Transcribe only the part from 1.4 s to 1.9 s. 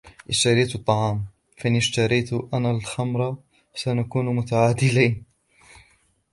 فإن